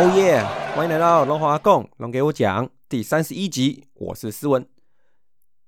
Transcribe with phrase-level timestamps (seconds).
[0.00, 0.40] 哦耶！
[0.76, 4.64] 欢迎来到龙华共龙给我讲第三十一集，我是思文。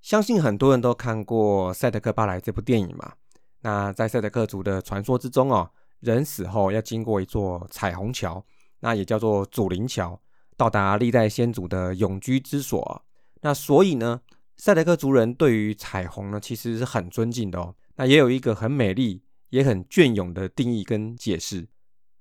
[0.00, 3.14] 相信很多人都看过《赛德克巴莱》这部电影嘛？
[3.62, 5.68] 那在赛德克族的传说之中哦，
[5.98, 8.44] 人死后要经过一座彩虹桥，
[8.78, 10.20] 那也叫做祖灵桥，
[10.56, 13.02] 到达历代先祖的永居之所。
[13.40, 14.20] 那所以呢，
[14.56, 17.74] 赛德克族人对于彩虹呢，其实是很尊敬的哦。
[17.96, 21.66] 那也有一个很美丽、也很隽永的定义跟解释。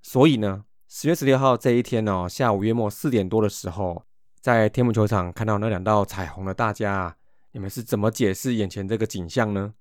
[0.02, 0.64] 所以呢。
[0.92, 4.02] 十月十六号这一天哦，下午约莫四点多的时候，
[4.40, 7.16] 在天母球场看到那两道彩虹的大家，
[7.52, 9.72] 你们是怎么解释眼前这个景象呢？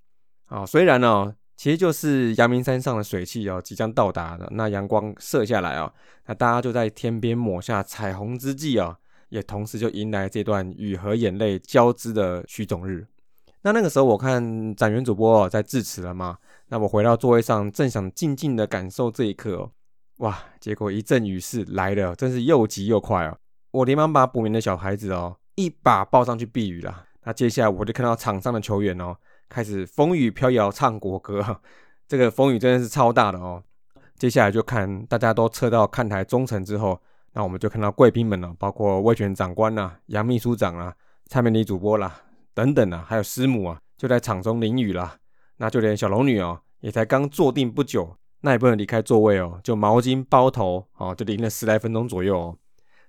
[0.45, 5.91] 啊，虽然呢，其实就是阳明山上的水汽哦即将到达的，那阳光射下来哦，
[6.27, 8.95] 那大家就在天边抹下彩虹之际哦，
[9.29, 13.07] 也同时就迎来这段雨和眼泪交织的徐种日。
[13.63, 16.37] 那那个时候我看展元主播在致辞了嘛，
[16.67, 19.71] 那我回到座位上，正想静静的感受这一刻哦。
[20.19, 20.37] 哇！
[20.59, 23.37] 结果一阵雨势来了，真是又急又快哦！
[23.71, 27.05] 我连忙把补眠的小孩子哦一把抱上去避雨了。
[27.23, 29.15] 那接下来我就看到场上的球员哦
[29.47, 31.61] 开始风雨飘摇唱国歌，
[32.07, 33.63] 这个风雨真的是超大的哦。
[34.17, 40.93] 接下来就看大家都撤到看台中层之后，那我们就看到贵宾们呢，包括魏权长官呐、杨秘书长啊、
[41.27, 42.21] 蔡美丽主播啦
[42.53, 45.15] 等等啊，还有师母啊，就在场中淋雨啦。
[45.55, 48.17] 那就连小龙女哦，也才刚坐定不久。
[48.41, 52.57] 那也不能离开座位哦，就毛巾包头哦，就淋了十来分钟左右哦。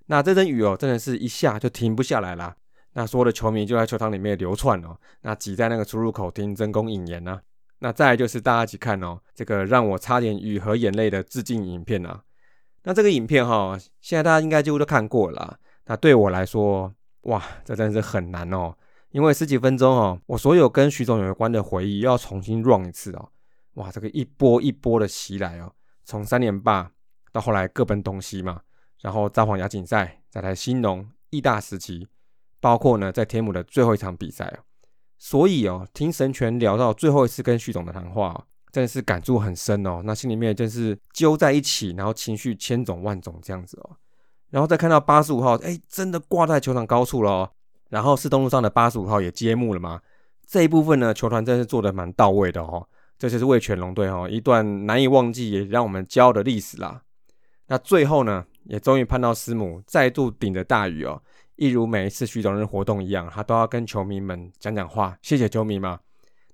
[0.07, 2.57] 那这阵雨哦，真的是一下就停不下来啦。
[2.95, 7.41] 那所有的球迷就在球场里面流窜哦，那挤在那个出入口听真功引言呢。
[7.79, 12.23] 那再来就是大家一起看哦，这个让我差点雨和眼泪的致敬影片啊。
[12.83, 15.59] 那这个影片哈，现在大家应该几乎都看过了。
[15.87, 18.75] 那对我来说，哇，这真的是很难哦，
[19.13, 23.29] 因为十几分钟哦，我所有跟徐总有关的回忆要重新 run 一次哦。
[23.75, 25.73] 哇，这个一波一波的袭来哦，
[26.05, 26.91] 从三连霸
[27.33, 28.61] 到后来各奔东西嘛，
[29.01, 32.09] 然后札幌亚锦赛，再来新农义大时期，
[32.61, 34.59] 包括呢在天母的最后一场比赛哦，
[35.19, 43.97] 所以哦，听神权聊到最后一次跟徐总的谈话哦，真的是感触很深哦，那心里面真是揪在一起，然后情绪千种万种这样子哦，
[44.51, 47.51] 然后再看到八十五号，哎，真的挂在球场高处了哦，
[47.89, 50.01] 然后是东路上的八十五号也揭幕了嘛，
[50.45, 52.89] 这一部分呢，球团真是做的蛮到位的哦。
[53.21, 57.03] 这就是为全龙队哈一段难以忘记也让我们骄傲的历史啦。
[57.67, 61.23] 那最后呢，也终于盼到师母再度顶着大雨哦，
[61.57, 66.01] 一如每一次徐总日活动一样，他都要跟球迷们讲讲话，谢谢球迷嘛。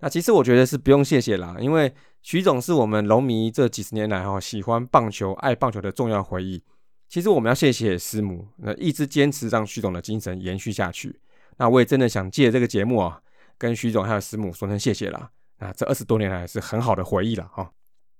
[0.01, 6.61] 那其实我觉得是不用谢谢啦，因为徐总是我们龙迷这几十年来哈喜欢棒球、爱棒球的重要回忆。
[7.09, 11.21] 其实我们要谢谢师母，那一直坚持让徐总的精神延续下去。
[11.59, 13.23] 那我也真的想借这个节目啊，
[13.57, 15.31] 跟徐总还有师母说声谢谢啦。
[15.59, 17.71] 啊，这二十多年来是很好的回忆了哈。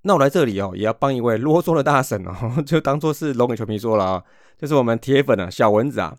[0.03, 4.25] 那我来这里哦，也要帮一位啰嗦的大神哦， 就当做是龙给球迷说了啊，
[4.57, 6.17] 就是我们铁粉啊，小蚊子啊。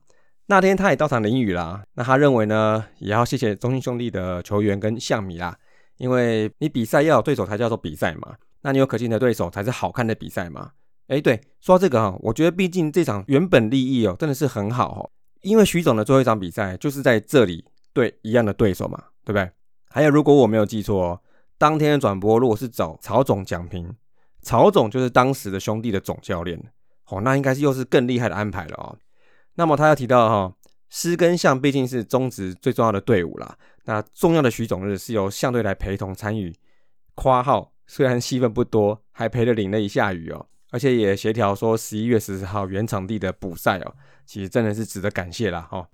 [0.48, 1.84] 那天他也到场淋雨啦。
[1.94, 5.58] 那他认为呢，也要谢谢中信兄弟的球员跟象迷啦，
[5.98, 8.36] 因为你比赛要有对手才叫做比赛嘛。
[8.62, 10.72] 那你有可敬的对手才是好看的比赛嘛。
[11.08, 15.10] 哎，对，说到这个哈，我觉得毕竟这场原本利益哦，真的是很好哦，
[15.42, 17.64] 因为徐总的最后一场比赛就是在这里
[17.94, 19.50] 对一样的对手嘛，对不对？
[19.90, 21.22] 还有，如果我没有记错，
[21.58, 23.96] 当天的转播如果是找曹总讲评，
[24.42, 26.62] 曹总就是当时的兄弟的总教练，
[27.08, 28.98] 哦，那应该是又是更厉害的安排了哦。
[29.56, 30.54] 那么他要提到哈，
[30.90, 36.56] 师跟象毕竟是中职最重要的队伍啦，那重要的徐总日是由相队来陪同参与。
[37.16, 45.88] 夸号虽然戏份不多，还陪着淋了一下雨哦，而且也协调说十一月十四号原场地的补赛哦，其实真的是值得感谢啦哈。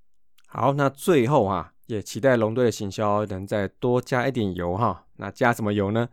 [0.47, 1.72] 好，那最后啊。
[1.87, 6.07] 也期待龙队的行销能再多加一点油哈，那加什么油呢？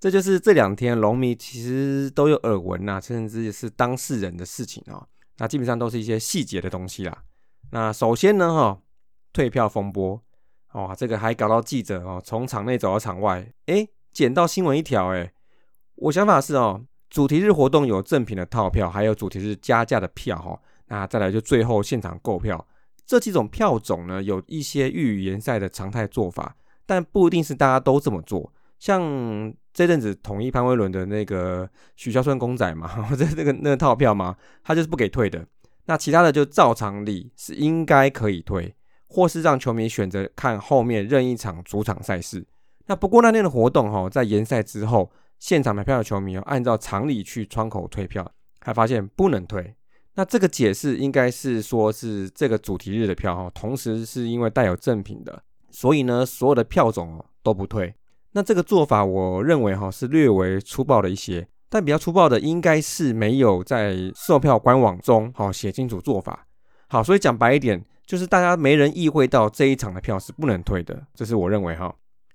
[0.00, 5.06] 这就是这两天龙迷其实都有耳闻呐，甚至是当事人的事情哦。
[5.36, 7.22] 那基本上都是一些细节的东西啦。
[7.70, 8.80] 那首先呢，哈，
[9.32, 10.20] 退票风波
[10.72, 15.32] 哦，这个还搞到记者哦，从场内走到场外，哎，捡到新闻一条，哎，
[15.94, 22.66] 我想法是哦，主题日活动有赠品的套票，还有主题日加价的票哈，那再来就最后现场购票。
[23.06, 26.56] 这几种票种呢，有一些预言赛的常态做法，
[26.86, 28.52] 但不一定是大家都这么做。
[28.78, 35.46] 像这阵子统一潘威伦的那个许孝顺公仔嘛， 或者那个那套票嘛，他就是不给退的。
[35.86, 38.74] 那其他的就照常理是应该可以退，
[39.08, 42.46] 或是让球迷选择看后面任意场主场赛事。
[42.86, 49.74] 那不过那天的活动哈，在延赛之后，现场买票的球迷哦按照常理去窗口退票，还发现不能退。
[50.14, 57.94] 那这个解释应该是说，是这个主题日的票哈，同时是因为带有赠品的，所以呢，所有的票种都不退。
[58.32, 61.46] 那这个做法，我认为哈是略为粗暴的一些。
[61.68, 66.46] 但比较粗暴的应该是没有在售票官网中好写清楚做法。
[66.88, 71.94] 好，所以讲白一点，就是大家没人意会到这一场的票是不能退的，这是我认为哈。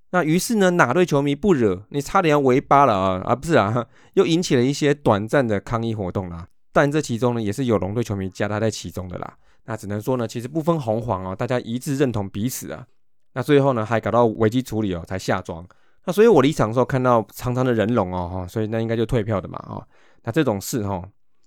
[0.10, 3.86] 那于是呢，哪队球迷不惹你，差点要围八了啊啊，不是啊，
[4.16, 6.48] 又引起了一些短暂的抗议活动啦。
[6.78, 9.36] 但这其中呢，也是有龙队球迷夹杂在其中的啦。
[9.66, 12.86] 那只能说呢，其实不分红黄哦，大家一致认同彼此啊。
[13.34, 15.68] 那最后呢，还搞到危机处理哦，才下庄。
[16.06, 19.88] 那所以我离场的时候看到长长的人龙哦哈，所以那应该就退票的嘛哈。
[20.22, 21.04] 那这种事哈，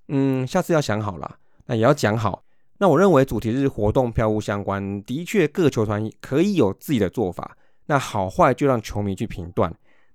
[0.08, 1.36] 嗯，下次要想好了，
[1.66, 2.42] 那也要讲好。
[2.78, 7.56] 那我认为主题日活动票务相关，的确各球团可以有自己的做法。
[7.86, 9.72] 那好坏就让球迷去评断。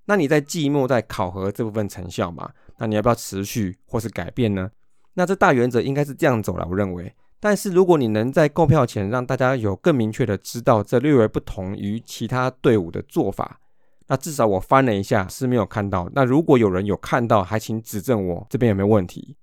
[0.08, 2.52] 那你在季末在考核这部分成效嘛？
[2.80, 4.70] 那你要不要持续或是改变呢？
[5.16, 7.14] 那这大原则应该是这样走了，我认为。
[7.40, 13.60] 但是如果你能在购票前让大家有更明确的知道这略微不同于其他队伍的做法，
[14.08, 16.10] 那至少我翻了一下是没有看到。
[16.14, 19.36] 那如果有人有看到，还请指正我这边有没有问题。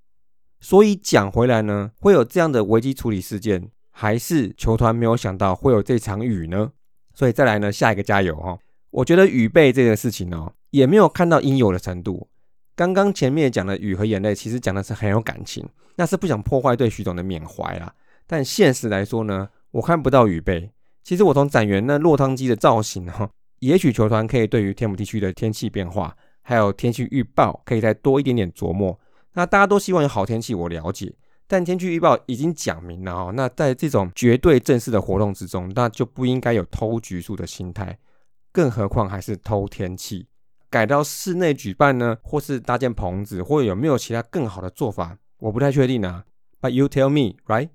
[0.61, 6.73] 所以讲回来呢，会有这样的危机处理事件，还是球团没有想到会有这场雨呢？
[7.15, 8.59] 所以再来呢，下一个加油哈！
[8.91, 12.29] 我觉得雨备这个事情哦，也没有看到应有的程度。
[12.75, 17.95] 刚刚前面讲的雨和眼泪，其实讲的是很有感情，那是不想破坏对徐总的缅怀啦。
[18.27, 20.71] 但现实来说呢，我看不到雨备。
[21.05, 23.29] 其实我从展元那落汤鸡的造型哈，
[23.59, 28.99] 也许球团可以对于天母地区的天气变化，还有天气预报，可以再多一点点琢磨。
[29.35, 31.13] 那大家都希望有好天气，我了解，
[31.47, 33.33] 但天气预报已经讲明了哦。
[33.35, 37.99] 那在这种绝对正式的活动之中，那就不应该有偷局数的心态，
[38.53, 40.27] 更何况还是偷天气。
[40.73, 46.25] 改到室内举办呢，或是搭建棚子，或者有没有其他更好的做法，我不太确定啊。
[46.63, 47.69] But you tell me, right？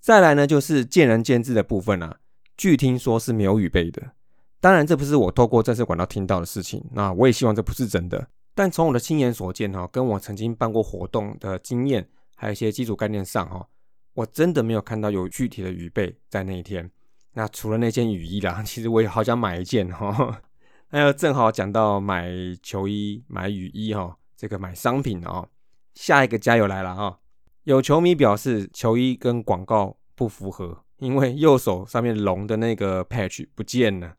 [0.00, 2.20] 再来呢，就是见仁见智的部分啊。
[2.56, 4.12] 据听说是没有预备的，
[4.60, 8.28] 当然这不是我透过正式管道听到的事情，那我也希望这不是真的。
[8.54, 13.66] 但从我的亲眼所见哈，跟我曾经办过活动的经验，还有一些基础概念上哈，
[14.14, 16.88] 我真的没有看到有具体的预备在那一天。
[17.32, 20.40] 那除了那件雨衣啦，其实我也好想买一件哈。
[20.90, 22.30] 那又正好讲到买
[22.62, 25.46] 球衣、买雨衣哈，这个买商品哦。
[25.94, 27.18] 下一个加油来了哈！
[27.64, 34.14] 有球迷表示球衣跟广告不符合，因为右手上面龙的那个 patch 不见了。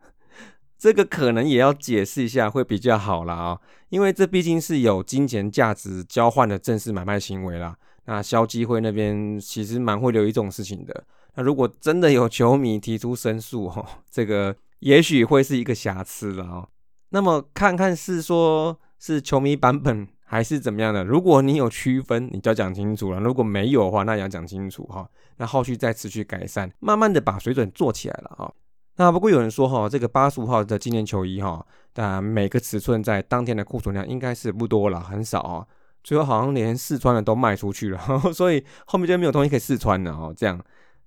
[0.77, 7.75] 这个可能也要解释一下会比较好了啊，因为这毕竟是有金钱价值交换的正式买卖行为啦。
[8.06, 11.04] 那消基会那边其实蛮会留意这种事情的。
[11.36, 16.70] 那如果真的有球迷提出申诉哦，这个也许会是一个瑕疵了哦。
[17.10, 21.04] 那么看看是说是球迷版本还是怎么样的？
[21.04, 25.10] 如果你有区分，你就要讲清楚了；如果没有的话，那也要讲清楚哈。
[25.38, 28.54] 那后续再持续改善，慢慢的把水准做起来了哈。
[28.98, 35.66] 那不过有人说哈，这个八十五号的纪念球衣哈，但每个尺寸在当天的库存量应该是不多了，很少啊。
[36.04, 38.00] 最后好像连试穿的都卖出去了，
[38.34, 40.34] 所以后面就没有东西可以试穿了哦。
[40.36, 40.62] 这样，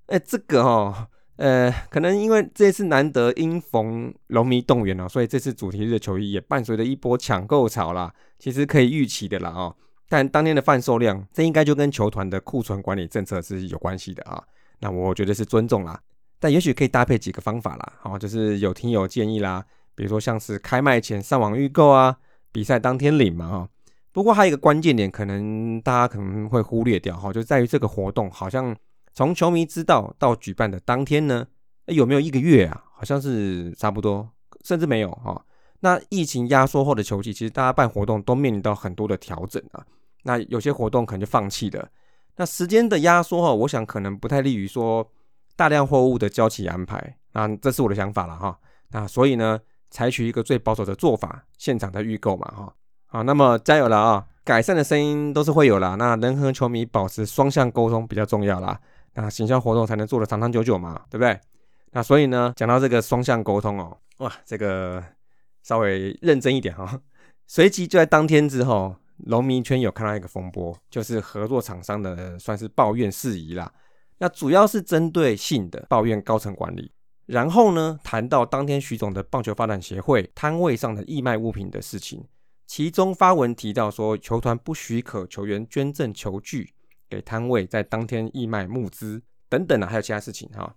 [0.07, 1.09] 哎，这个哈，
[1.43, 8.15] 呃，可能因为这次难得因逢龙迷动员了，所以这次主题日的球衣也伴随着一波抢购潮啦。
[8.39, 9.75] 其实可以预期的啦哦。
[10.09, 14.41] 但当天的贩售量，这应该就跟球团的库存管理政策是有关系的啊。
[14.79, 16.01] 那我觉得是尊重啦。
[16.39, 19.65] 但也许可以搭配几个方法啦，好，就是有听友建议啦，
[19.97, 22.17] 比如说像是开卖前上网预购啊，
[22.53, 23.69] 比赛当天领嘛，哈。
[24.13, 28.77] 不过还有一个关键点，可能大家可能会忽略掉，哈，就在于这个活动好像
[29.15, 31.47] 从球迷知道到举办的当天呢，
[31.87, 32.85] 有没有一个月啊？
[32.95, 34.29] 好像是差不多，
[34.65, 35.45] 甚至没有哈。
[35.81, 39.85] 那疫情压缩后的球季，其实大家办活动都面临到很多的调整啊。
[40.23, 41.89] 那有些活动可能就放弃了。
[42.37, 45.09] 那时间的压缩哈，我想可能不太利于说。
[45.55, 48.59] 大量货物的交期安排，那这是我的想法了哈。
[48.89, 52.75] 那所以呢，采取一个最保守的做法，现场的预购嘛哈。
[53.05, 54.27] 好，那么加油了啊！
[54.45, 55.95] 改善的声音都是会有啦。
[55.97, 58.81] 那能和球迷保持双向沟通比较重要啦。
[59.15, 61.39] 那行销活动才能做得长长久久嘛，对不对？
[61.91, 65.05] 那所以呢，讲到这个双向沟通哦，哇，这个
[65.63, 67.01] 稍微认真一点哈。
[67.47, 73.71] 随即就在当天之后，农民圈有看到一个风波，就是合作厂商的算是抱怨事宜啦。
[74.19, 76.91] 那主要是针对性的抱怨高层管理，
[77.27, 82.25] 然后呢，谈到当天徐总的棒球发展协会摊位上的义卖物品的事情，
[82.67, 86.73] 其中发文提到说，球团不许可球员捐赠球具
[87.13, 90.75] 给摊位，在当天义卖募资等等啊，还有其他事情哈。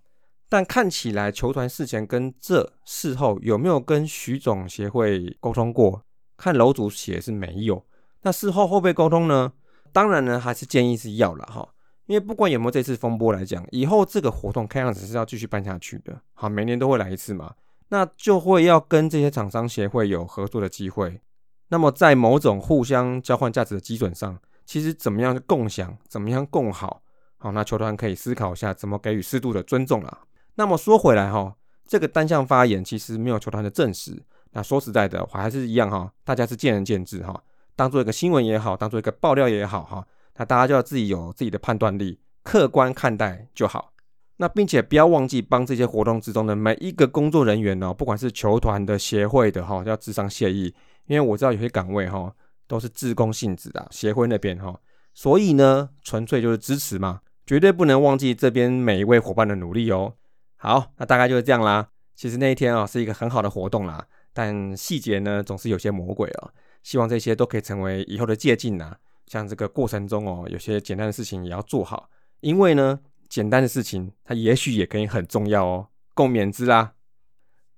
[0.50, 6.02] 但看起来球团事前跟这事后有没有跟徐总协会沟通过？
[6.36, 7.82] 看楼主写是没有。
[8.20, 9.54] 那事后会不会沟通呢？
[9.92, 11.66] 当然呢，还是建议是要了哈。
[12.04, 16.20] 因为不管有没有这次风波来讲，以后这个活动看样子是要继续办下去的。
[16.34, 17.54] 好，每年都会来一次嘛，
[17.88, 21.20] 那就会要跟这些厂商协会有合作的机会。
[21.68, 27.00] 那么在某种互相交换价值的基准上，其实怎么样共享，怎么样共好，
[27.38, 30.18] 好，那球团可以思考一下怎么给予适度的尊重啦。
[30.56, 31.54] 那么说回来哈，
[31.86, 34.20] 这个单向发言其实没有球团的证实。
[34.50, 37.40] 那说实在的，我还是一样哈，大家是见仁见智哈。
[37.74, 40.06] 当做一个新闻也好，当做一个爆料也好哈，
[40.36, 43.92] 那大家就要自己有自己的判断力，客观看待就好。
[44.38, 50.74] 那并且不要忘记帮这些活动之中的每一个工作人员哦，不管是球团的、协会的哈，要致上谢意。
[51.06, 52.34] 因为我知道有些岗位哈
[52.66, 54.80] 都是自工性质的，协会那边哈，
[55.14, 60.14] 所以呢，纯粹就是支持嘛，绝对不能忘记这边每一位伙伴的努力哦。
[60.56, 61.88] 好，那大概就是这样啦。
[62.14, 66.50] 其实那一天啊是一个很好的活动啦，但细节呢总是有些魔鬼哦。
[66.82, 68.96] 希望这些都可以成为以后的借鉴呐。
[69.26, 72.08] 像这个过程中哦，有些简单的事情也要做好，
[72.40, 76.92] 因为呢，简单的事情它也许也可以很重要哦，共勉之啦。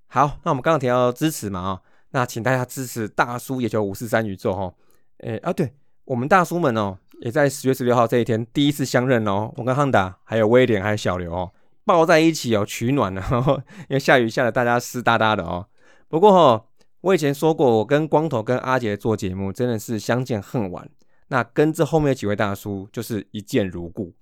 [0.07, 1.81] 好，那我们刚刚提到支持嘛啊，
[2.11, 4.73] 那请大家支持大叔野球五四三宇宙哈。
[5.19, 5.73] 诶啊，对
[6.05, 9.53] 我们大叔们哦，也在十月十六号这一天第一次相认哦。
[9.57, 11.51] 我跟汉达还有威廉还有小刘哦。
[11.85, 13.21] 抱在一起哦，取暖呢，
[13.89, 15.65] 因为下雨下的大家湿哒哒的哦。
[16.07, 16.65] 不过哈，
[17.01, 20.89] 我以前说过，我跟光头跟阿杰做节目真的是相见恨晚。
[21.29, 24.13] 那跟这后面几位大叔就是一见如故。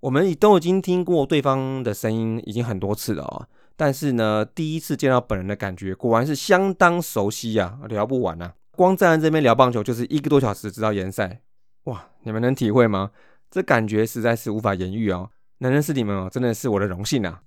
[0.00, 3.46] 我们都已经听过对方的声音已经很多次了哦，
[3.78, 8.52] 但是呢，第一次见到本人的感觉果然是相当熟悉呀，聊不完呐。
[8.72, 11.42] 光站在这边聊棒球就是一个多小时，直到延赛，
[11.84, 13.12] 哇，你们能体会吗？
[13.48, 15.30] 这感觉实在是无法言喻哦。
[15.58, 17.40] 能认识你们哦，真的是我的荣幸啊。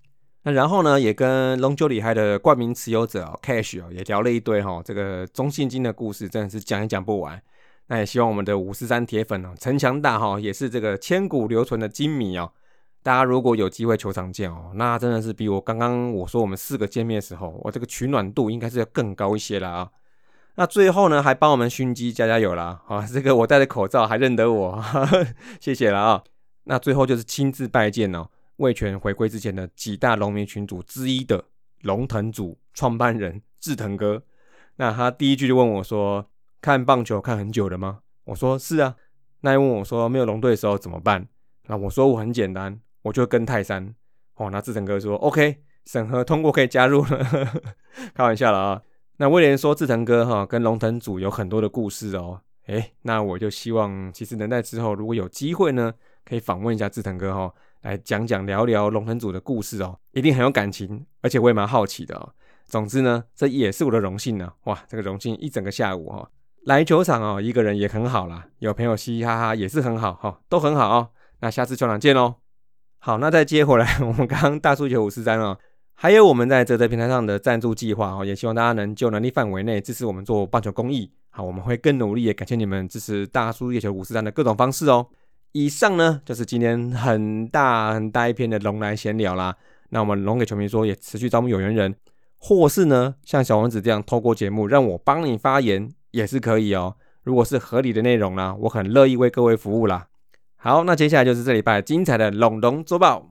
[0.43, 7.41] 那然后呢，也跟龙九里海的冠名持有者哦 Cash 哦，也聊了一堆哈，这个中信金的故事真的是讲也讲不完。
[7.87, 12.53] 那也希望我们的五十三铁粉哦，陈强大哈，也是这个千古留存的金迷哦。
[13.03, 19.89] 大家如果有机会球场见哦，那真的是比我刚刚我说我们四个见面的时候，我这个取暖度应该是要更高一些了啊。
[20.55, 23.07] 那最后呢，还帮我们熏鸡加加油啦啊！
[23.11, 24.83] 这个我戴着口罩还认得我，
[25.59, 26.23] 谢谢了啊。
[26.65, 28.27] 那最后就是亲自拜见哦，
[28.57, 31.43] 魏权回归之前的几大农民群组之一的
[31.81, 34.21] 龙腾组创办人志腾哥。
[34.75, 36.27] 那他第一句就问我说
[36.61, 38.95] ：“看棒球看很久了吗？”我说：“是啊。”
[39.41, 41.27] 那又问我说：“没有龙队的时候怎么办？”
[41.67, 43.93] 那我说：“我很简单，我就跟泰山。”
[44.35, 47.25] 哦，那志腾哥说：“OK，审核通过可以加入了。
[48.15, 48.81] ”开玩笑了啊。
[49.17, 55.93] 那威廉说：“志腾哥哈跟龙腾组有很多的故事哦。”诶，那我就希望其实能在之后如果有机会呢。
[56.23, 62.33] 可以访问一下志腾哥哈，来讲讲聊聊龙腾组的故事哦，一定很有感情，而且我也蛮好奇的哦。
[62.67, 64.53] 总之呢，这也是我的荣幸呢。
[64.65, 66.29] 哇，这个荣幸一整个下午哈，
[66.65, 71.09] 来球场哦，一个人也很好啦，有朋友嘻嘻哈哈也是很好哈，都很好哦。
[71.39, 72.40] 那下次球场见喽。
[73.03, 75.57] 好，那再接回来，我们刚刚大数球五四三哦，
[75.95, 81.11] 还有我们在泽泽平台上的赞助计划哦，也希望大家能就能力范围内支持我们做棒球公益。
[81.31, 85.07] 好，我们会更努力，也感谢你们支持大叔月球五四三的各种方式哦。
[85.53, 89.55] 以上呢，就是今天很大很大一篇的龙来闲聊啦。
[89.89, 91.95] 那我们龙给球迷说，也持续招募有缘人，
[92.37, 96.97] 或是呢，像小王子这样透过节目让我帮你发言，也是可以哦。
[97.23, 100.05] 如果是合理的内容呢，我很乐意为各位服务啦。
[100.63, 103.27] 好，那接下来就是这礼拜精彩的龙龙周报。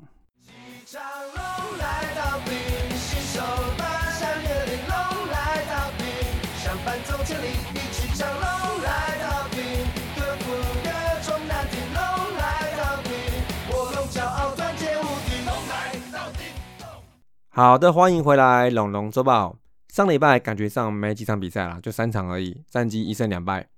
[17.49, 19.57] 好的，欢迎回来，龙龙周报。
[19.93, 23.69] 上礼拜感觉上没几场比赛啦，就三场而已，战绩一胜两败。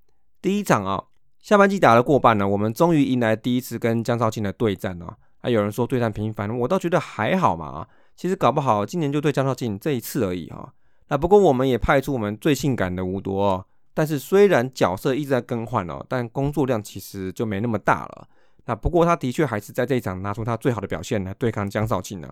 [0.40, 1.04] 第一场啊，
[1.42, 5.12] 下半季打了过半了，我们终于迎来第一次跟江少庆的对战哦。
[5.38, 7.84] 还有人说对战频繁，我倒觉得还好嘛。
[8.14, 10.72] 其实搞不好今年就对江少庆这一次而已哈。
[11.08, 13.66] 那不过我们也派出我们最性感的吴铎哦。
[13.92, 18.28] 但是虽然角色一直在更换哦，但工作量其实就没那么大了。
[18.66, 22.30] 那不过他的确还是在这一场拿出他最好的表现来对抗江少庆呢。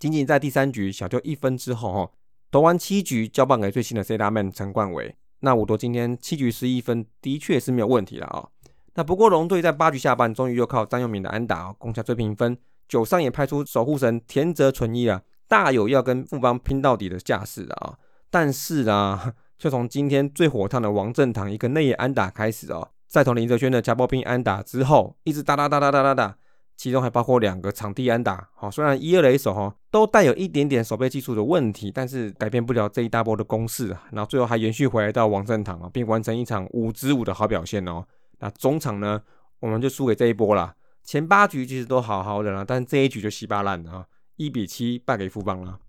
[0.00, 2.10] 仅仅在第三局小就一分之后，哈，
[2.50, 5.14] 投完七局交棒给最新的 C 大们陈冠伟。
[5.40, 8.48] 那五多今天七局十一分，的确是没有问题了啊。
[8.94, 12.58] 那不过龙队在八局下半，终于又靠张佑铭的安打攻下追平分。
[12.88, 17.98] 九上也派出守护神田泽纯一啊，大有要跟富邦拼到底的架势了啊。
[18.30, 26.36] 但是啊， 就从今天最火烫的王正堂一个内野安打开始哦，在从林哲轩的加波兵安打之后，一直哒哒哒哒哒哒哒。
[26.78, 34.06] 其中还包括两个场地安打，好，虽然一二垒手哈都带有一点点守备技术的问题，但是改变不了这一大波的攻势啊。
[34.12, 38.06] 然后最后还延续回来到王正堂啊，并完成一场五支五的好表现哦。
[38.38, 39.20] 那中场呢，
[39.58, 40.72] 我们就输给这一波了。
[41.02, 44.06] 前八局其实都好好的了，但这一局就稀巴烂了啊，
[44.36, 45.80] 一比七败给富邦了。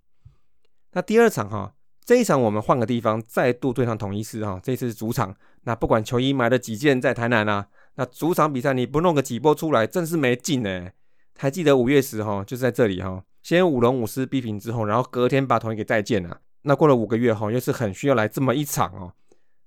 [0.93, 1.71] 那第二场哈，
[2.03, 5.35] 这一场我们换个地方，再度对上统一狮哈，这次是主场。
[5.65, 7.67] 那不管球衣买了几件在台南啊，
[7.99, 10.89] 那主场比赛你不弄个几波出来，真是没劲呢。
[11.37, 16.39] 还记得五月十号就是在这里哈，先五龙五狮逼平之后，然后隔天把统一给再见了。
[16.61, 19.11] 那过了五个月哈，又是很需要来这么一场哦。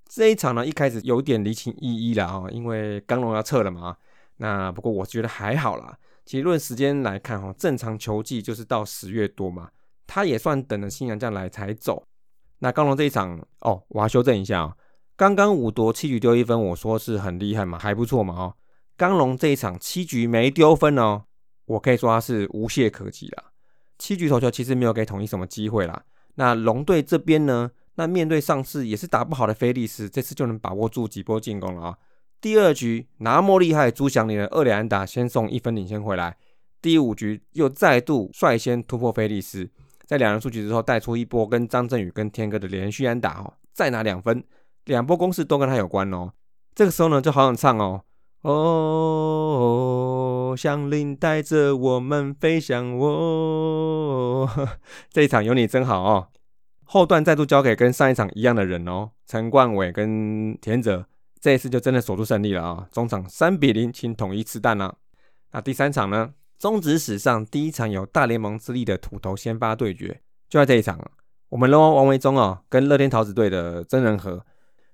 [0.08, 3.98] 这一场呢，一开始有点离情依依了啊，因为刚龙要撤了嘛。
[4.38, 5.98] 那不过我觉得还好啦。
[6.24, 9.68] 其实论时间来看哈，正常球季就是到十月多嘛，
[10.06, 12.02] 他也算等着新娘将来才走。
[12.60, 14.76] 那刚龙这一场哦，我要修正一下啊，
[15.22, 18.56] 刚刚五夺七局丢一分，我说是很厉害嘛，还不错嘛哦。
[18.96, 21.22] 刚龙这一场七局没丢分哦，
[21.66, 23.44] 我可以说他是无懈可击啦。
[24.00, 26.02] 七局投球其实没有给统一什么机会啦。
[26.34, 31.98] 那龙队这边呢，那面对上次也是打不好的菲利斯，这次就能把握住几波进攻了啊。
[32.40, 36.36] 第二局那么厉害，朱祥林的二连安打先送一分领先回来。
[36.80, 39.70] 第五局又再度率先突破菲利斯。
[40.04, 44.42] 在两人出局之后，带出一波跟张振宇跟天哥的连续安打哦，再拿两分，
[44.84, 46.32] 两波攻势都跟他有关哦。
[46.74, 48.02] 这个时候呢，就好想唱哦
[48.42, 54.48] 哦，祥林带着我们飞翔哦，
[55.12, 56.28] 这一场有你真好哦。
[56.84, 61.06] 后段再度交给跟上一场一样的人哦，陈冠伟跟田泽，
[61.40, 62.88] 这一次就真的守住胜利了啊。
[62.90, 64.96] 中场三比零，请统一吃蛋了。
[65.52, 66.32] 那第三场呢？
[66.58, 70.98] 中职史上第一场有大联盟之力的土头先发对决，就在这一场，
[71.48, 74.44] 我们龙王王维忠啊，跟乐天桃子队的真人和。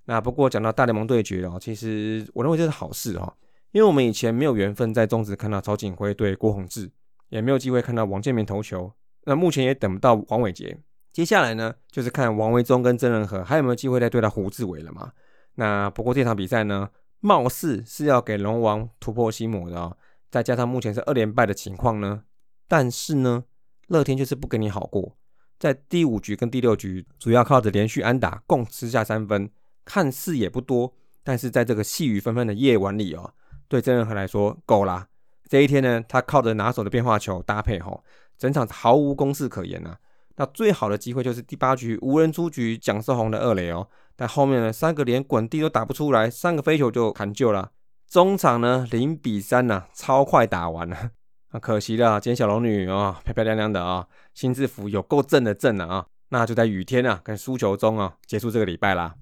[0.09, 3.31] 那不过讲到大联盟对决哦，其实我认为这是好事哦，
[3.73, 6.91] 因为我们以前没有缘分在中职看到曹景辉对郭宏志，
[7.29, 8.91] 也没有机会看到王建民投球，
[9.25, 10.79] 那目前也等不到黄伟杰。
[11.13, 15.13] 接下来呢，就是看王维忠跟曾仁和还有没有机会再对到胡志伟了嘛。
[15.57, 16.89] 那不过这场比赛呢，
[17.21, 19.95] 貌似是要给龙王突破心魔的哦。
[20.31, 22.23] 再加上目前是二连败的情况呢，
[22.67, 23.45] 但是呢，
[23.89, 25.19] 乐天就是不跟你好过，
[25.59, 29.51] 在第五局跟第六局主要靠着连续安打共吃下三分，
[29.89, 30.93] 看似也不多，
[31.25, 33.33] 但是在这个细雨纷纷的夜晚里哦，
[33.69, 35.09] 对郑仁和来说够啦。
[35.49, 38.05] 这一天呢，他靠着拿手的变化球搭配吼，
[38.37, 39.97] 整场毫无攻势可言呐。
[40.37, 47.71] 那最好的机会就是第八局无人出局，蒋世宏的二垒哦，但后面呢三个连滚地都打不出来，三个飞球就砍救了。
[48.07, 51.13] 中场呢，零比三呐，超快打完了
[51.51, 51.59] 啊！
[51.61, 56.07] 可惜了，今天小龙女啊，漂漂亮亮的啊，新制服有够正的正了啊！
[56.29, 59.15] 那就在雨天啊，跟输球中啊，结束这个礼拜啦。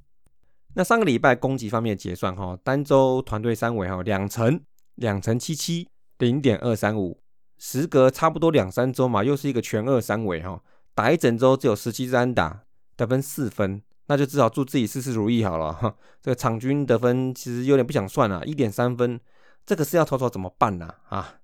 [0.79, 4.61] 那上个礼拜攻击方面结算哈，单周团队三围哈，两成
[4.97, 7.19] 两成七七零点二三五，
[7.57, 10.61] 时隔差不多两三周嘛，又是一个全二三围哈，
[10.95, 13.83] 打一整周只有十七支安打，得分四分。
[14.09, 15.97] 那就只好祝自己事事如意好了哈。
[16.23, 19.19] 这个场均得分其实有点不想算了，一点三分，
[19.65, 20.95] 这个是要投手怎么办呢？
[21.09, 21.37] 啊，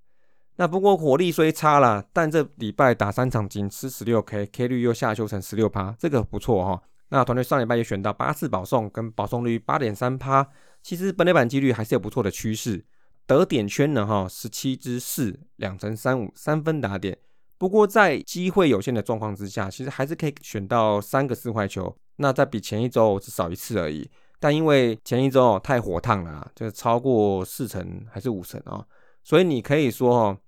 [0.57, 6.83] 那不过火力虽差了，但这礼拜打三场仅吃十六 K，K 率又下修成十六趴，这个不错哈。
[7.13, 10.49] 那团队上礼拜也选到八次保送，跟保送率八点三趴，
[10.83, 12.83] 其实本垒板几率还是有不错的趋势。
[13.27, 17.19] 得点圈呢哈，十七支四，两成三五，三分打点。
[17.59, 21.95] 不过在机会有限的状况之下，其实还是可以选到三个四坏球。
[22.17, 28.83] 那再比前一周只少一次而已，但因为前一周太火烫了，就是超过四成还是五成啊，
[29.23, 30.39] 所以你可以说哦，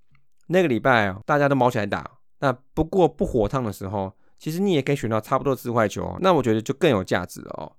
[0.47, 2.11] 那个礼拜大家都毛起来打。
[2.39, 7.73] 那不过不火烫的时候，其实你也可以选到差不多四块球，那我觉得就更有价值了哦。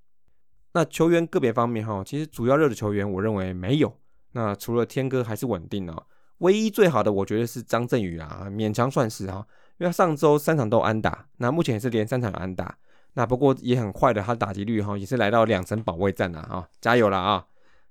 [0.73, 3.97] 那球员个别方面哈，其实主要热的球员我认为没有。
[4.33, 6.05] 那除了天哥还是稳定哦，
[6.39, 12.77] 唯一最好的我觉得是张振宇啊，勉强算是哈，因为上周三场都安打，那目前也是连三场安打。
[13.13, 17.45] 那不过也很快的，他打击率哈也是来到两成保卫战了啊，加油了啊！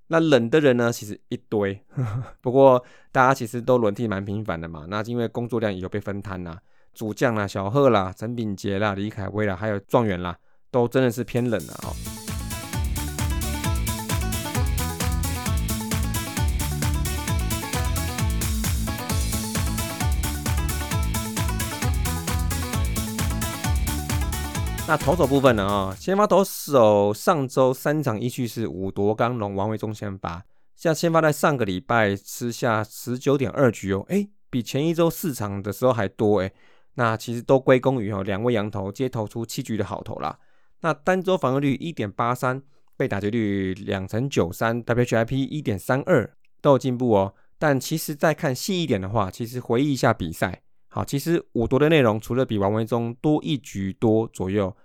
[0.08, 1.82] 那冷的人呢，其实一堆，
[2.42, 4.84] 不过大家其实都轮替蛮频繁的嘛。
[4.86, 6.60] 那因为工作量也有被分摊啦，
[6.94, 10.36] 主将啦、小贺啦、陈炳杰啦、李凯威啦，还有状元啦，
[10.70, 11.90] 都真的是偏冷啊。
[24.86, 25.66] 那投手部分呢？
[25.66, 30.44] 啊，先发投手上周三场一去是五夺刚龙王维忠先发，
[30.76, 36.52] 像先发在上个礼拜吃下十九点二局哦，哎，比前一周四场的时候还多哎。
[36.94, 40.38] 那其实都归功于哦两位羊头皆投出七局的好投啦。
[40.80, 42.62] 那单周防御率一点八三，
[42.96, 47.34] 被打击率两成九三，WHIP 一点三二都有进步哦。
[47.58, 50.62] 但其实再看细一点的话，其实回忆一下比赛。
[50.88, 54.76] 好，其实五夺的内容除了比王维忠多一局多左右，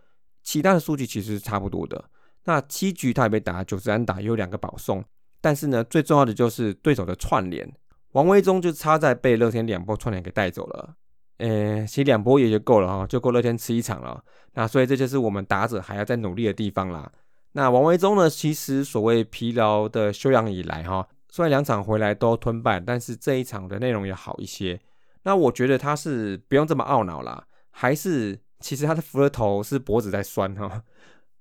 [0.41, 2.09] 其他的数据其实是差不多的。
[2.45, 5.03] 那七局他也被打九十安打，有两个保送，
[5.41, 7.71] 但是呢，最重要的就是对手的串联，
[8.13, 10.95] 王维忠就差在被乐天两波串联给带走了。
[11.39, 14.23] 呃，其实两波也就够了哈，就够乐天吃一场了。
[14.53, 17.11] 那所以这就是我们打者还要再努力的地方啦。
[17.53, 24.79] 那王维忠呢，其实所谓疲劳的休养以来哈，虽然两场回来都吞败，但是这一场的内容也好一些。
[25.23, 30.83] 那我觉得他是不用这么懊恼啦，还是其实他的扶了头是脖子在酸哈，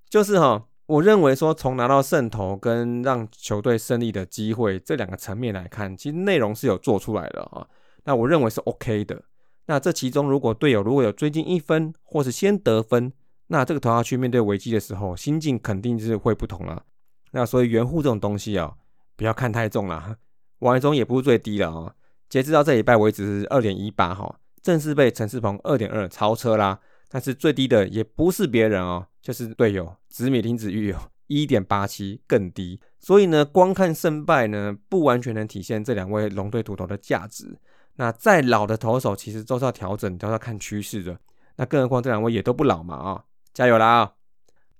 [0.09, 7.67] 就是哈，我认为说从拿到胜投跟让球队胜利的机会这两个层面来看，其实内容是有做出来的啊。
[8.05, 9.23] 那我认为是 OK 的。
[9.69, 13.13] 那这其中如果队友如果有追进一分或是先得分，
[13.49, 16.85] 那这个投下去面对危机的时候，心境肯定是会不同了。
[17.33, 18.73] 那所以圆护这种东西啊，
[19.15, 20.17] 不要看太重了。
[20.61, 21.95] 王一中也不是最低了啊。
[22.31, 26.81] 截至到这礼拜为止是二点一八哈，正式被陈世鹏二点二超车啦。
[27.11, 32.81] 但是最低的也不是别人哦，就是队友紫米林子玉哦，一点八七更低。
[32.99, 37.59] 所以呢，光看胜败呢，不完全能体现这两位龙队土头的价值。
[37.99, 41.19] 那再老的投手，其实都是要调整，都要看趋势的。
[41.57, 44.13] 那更何况这两位也都不老嘛啊，加油啦啊！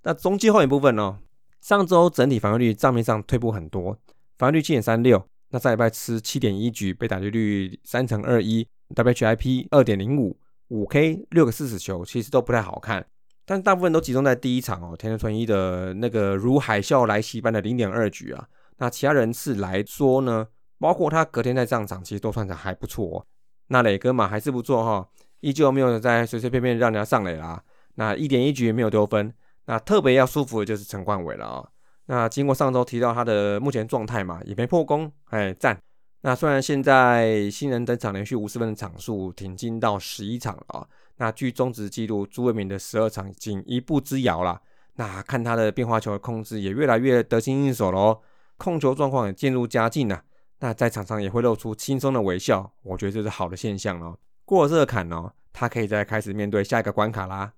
[0.05, 1.19] 那中继后援部分呢，
[1.61, 3.99] 上周整体防御率账面上退步很多，
[4.39, 5.29] 防御率七点三六。
[5.51, 13.05] 那上礼拜吃七点一局，被打击率三乘二一，WHIP 二点零五，五 K 六个四死球，其实都不太好看。
[13.45, 18.47] 但大部分都集中在第一场哦，田中纯一的那个如海啸来袭般的零点二局啊。
[18.77, 20.47] 那其他人次来说呢，
[20.79, 23.27] 包括他隔天在上场，其实都算是还不错。
[23.69, 25.09] 那磊哥嘛还是不错哈，
[25.41, 27.63] 依旧没有在随随便便让人家上垒啦。
[27.97, 29.33] 那一点一局也没有丢分。
[29.67, 31.69] 那特别要舒服的就是陈冠伟了啊。
[32.07, 35.79] 那经过上周提到他的目前状态嘛，也没破功，哎赞。
[36.23, 40.87] 那虽然现在新人登场连续五十分的场数挺进到十一场了啊，
[41.17, 44.61] 那距中职纪录朱卫明的十二场仅一步之遥啦。
[44.95, 48.21] 那看他的变化球的控制也越来越得心应手喽，
[48.57, 50.23] 控球状况也渐入佳境了。
[50.61, 54.19] 那在场上也会露出轻松的微笑，我觉得这是好的现象哦。
[54.45, 57.53] 过了这个坎哦，他可以再开始面对下一个关卡啦。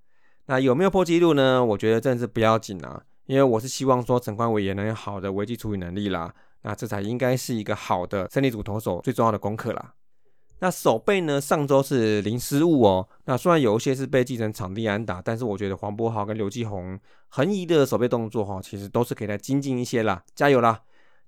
[0.47, 1.65] 那有没有破纪录呢？
[1.65, 3.03] 我觉得真的是不要紧啊。
[3.27, 9.95] 因为我是希望说陈冠伟也能有好的危机处理能力啦，那这才应该是一个好的胜利组投手最重要的功课啦。
[10.59, 13.09] 那手背呢，上周是零失误哦。
[13.27, 20.81] 那虽然有一些是被继承场地安打，但是我觉得黄博豪跟刘继宏横移的手背动作哈，其实都是可以再精进一些啦，加油啦。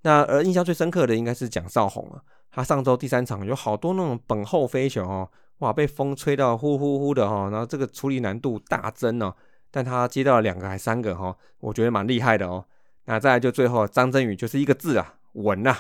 [0.02, 9.34] 那而印象最深刻的应该是蒋少红啊，他上周第三场有好多那种本后飞球哦，哇，被风吹到呼呼呼的哈，然后这个处理难度大增哦。
[9.70, 12.64] 但他接到了两个还三个哈，我觉得蛮厉害的哦。
[13.04, 15.76] 那再来就最后张真宇就是一个字啊，稳呐。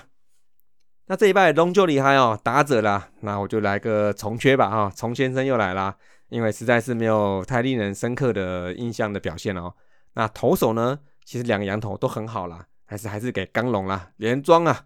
[1.06, 3.10] 那这一拜龙就厉害哦，打者啦。
[3.20, 5.94] 那我就来个重缺吧哈，重先生又来啦，
[6.28, 9.74] 因为实在是没有太令人深刻的印象的表现哦。
[10.14, 14.84] 那投手呢，其实两个羊头都很好啦，还是还是给刚龙啦，连庄啊，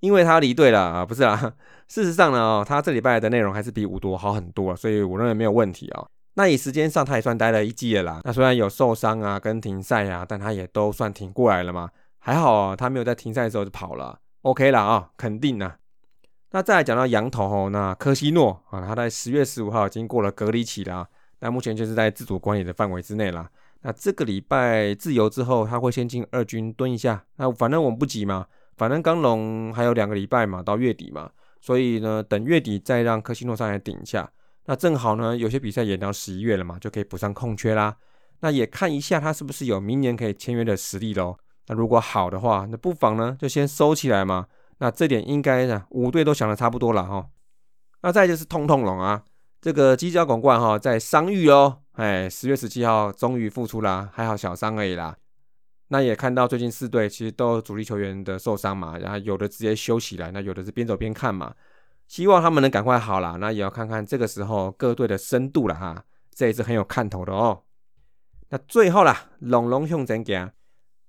[0.00, 1.54] 因为他离队了啊，不是啊。
[1.88, 6.06] 事实上呢，他这礼拜的内容还是比五多好很多，所以我认为没有问题哦。
[6.34, 8.20] 那以时间上，他也算待了一季了啦。
[8.24, 11.88] 那虽然有受伤啊，跟停赛啊，但他也都算挺过来了嘛。
[12.18, 15.78] 还好啊，他没有在停赛的时候就跑了，OK 了啊，肯定啊。
[16.50, 21.08] 那再来讲到羊头哦，那科西诺啊，他在十月十五号已经过了隔离期了，
[21.40, 23.48] 那目前就是在自主管理的范围之内啦。
[23.86, 27.24] 那这个礼拜自由之后，他会先进二军蹲一下。
[27.36, 28.44] 那反正我们不急嘛，
[28.76, 34.28] 反正刚龙还有两个礼拜嘛，到月底嘛，所以呢，等月底再让科西诺上来顶一下。
[34.64, 37.96] 那正好呢，有些比赛延到十一月了嘛，就可以补上空缺啦。
[38.40, 41.36] 那也看一下他是不是有明年可以签约的实力喽。
[41.68, 44.46] 那如果好的话，那不妨呢就先收起来嘛。
[44.78, 47.24] 那这点应该呢五队都想的差不多了哈。
[48.02, 49.22] 那再就是痛痛龙啊，
[49.60, 55.16] 这个犄角广冠哈在伤愈哦，哎，十月十七号终于复出啦，还好小伤而已啦。
[55.88, 61.54] 那也看到最近四队其实都主力球员的受伤嘛，然后有的直接休息了，那有的是边走边看嘛。
[62.06, 66.04] 希望他们能赶快好啦，那也要看看这个时候各队的深度了哈，
[66.34, 67.62] 这也是很有看头的哦。
[68.50, 70.52] 那最后啦，龙龙向前行。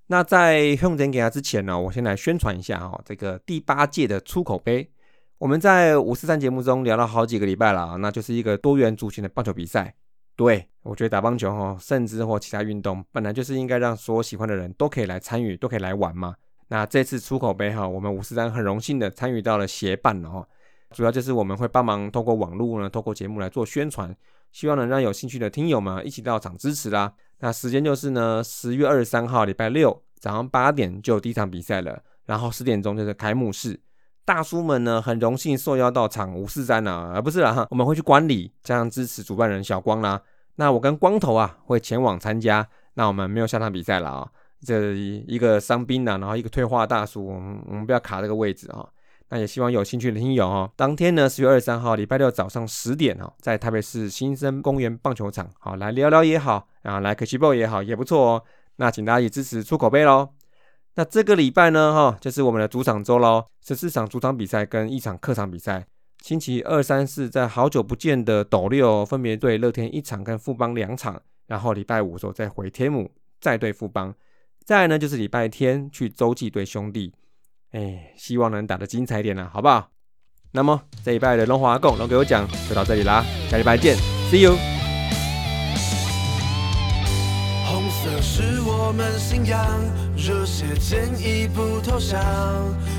[0.07, 4.89] 那在向前行之前呢，我先来宣传一下哦，这个第八届的出口杯。
[5.37, 9.93] 我们在五四三节目中聊了好几个礼拜了，那就是一个多元族群的棒球比赛。
[10.37, 16.35] 对我觉得打棒球哈，甚至或其他运动，本来就是应该让所有喜欢的人都可以来参与，都可以来玩嘛。
[16.69, 20.47] 那这次出口杯哈，我们五四三很荣幸的参与到了协办了哈。
[20.91, 24.15] 主要就是我们会帮忙透过网络呢，透过节目来做宣传，
[24.51, 27.11] 希望能让有兴趣的听友们一起到场支持啦。
[27.39, 33.79] 那时间就是呢，十月二十三号礼拜六早上八点就有第一场比赛了，然后十点钟就是开幕式。
[34.27, 40.21] 大叔们呢很荣幸受邀到场五四三啊，不是啦哈，我们会去观礼，加上支持主办人小光啦。
[40.55, 44.27] 那我跟光头啊会前往参加，那我们没有下场比赛了啊，
[44.65, 48.85] 这一个伤兵呐，然后一个退化大叔，我们我们不要卡这个位置啊。
[49.29, 58.43] 那也希望有兴趣的听友哦，当天呢，十月二十三号礼拜六早上十点哦，在台北市新生公园棒球场，好来聊聊也好，啊来 K 奇 b 也好，也不错哦。
[58.75, 60.27] 那请大家也支持出口碑喽。
[60.97, 65.85] 那这个礼拜呢，哈，就是我们的主场周喽，十四场主场比赛跟一场客场比赛。
[66.23, 74.11] 星期二、三、四在好久不见的斗六分别对乐天一场跟富邦两场，然后礼拜五的时候再回天母再对富邦，
[74.65, 77.13] 再来呢就是礼拜天去洲际对兄弟。
[77.73, 79.91] 哎，希望能打得精彩一点呢，好不好？
[80.53, 83.95] 那么这一拜的龙华共龙给我讲就到这里啦，下礼拜见
[84.31, 84.76] ，See you。
[88.21, 89.59] 是我们信仰，
[90.15, 92.19] 热血坚毅不投降，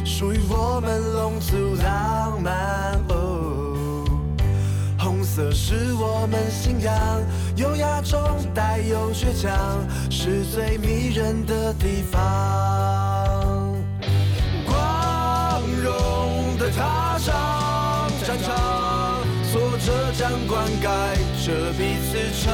[0.05, 2.99] 属于我们龙族浪漫。
[3.09, 4.05] 哦，
[4.99, 6.95] 红色是我们信仰，
[7.57, 8.21] 优雅中
[8.55, 9.51] 带有倔强，
[10.11, 12.19] 是最迷人的地方。
[14.67, 20.87] 光荣的踏上战场，挫折将灌溉
[21.45, 22.53] 着彼此成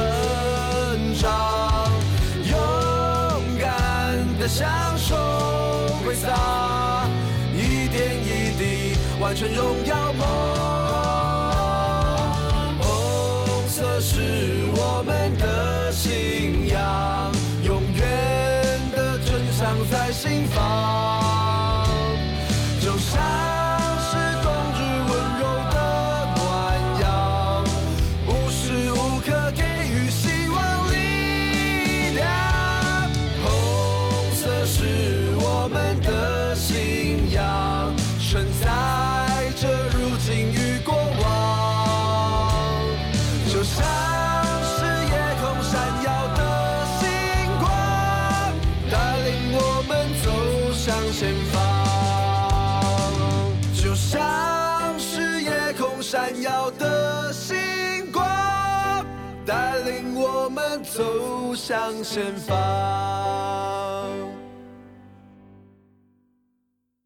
[1.19, 1.84] 长，
[4.45, 5.15] 的享受
[6.05, 6.29] 挥洒，
[7.51, 10.23] 一点一滴完成荣耀梦。
[12.79, 14.21] 红色是
[14.75, 17.31] 我们的信仰，
[17.63, 20.63] 永远的珍藏在心房，
[60.95, 62.55] 走向前方